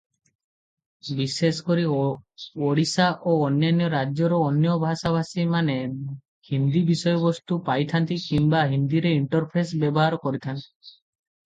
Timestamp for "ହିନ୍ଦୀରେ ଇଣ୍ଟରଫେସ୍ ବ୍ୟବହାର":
8.75-10.23